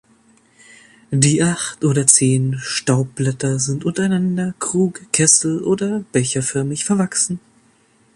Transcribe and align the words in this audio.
Die 1.11 1.43
acht 1.43 1.83
oder 1.85 2.07
zehn 2.07 2.57
Staubblätter 2.57 3.59
sind 3.59 3.85
untereinander 3.85 4.55
krug-, 4.57 5.05
kessel- 5.13 5.61
oder 5.63 6.03
becherförmig 6.11 6.85
verwachsen. 6.85 7.39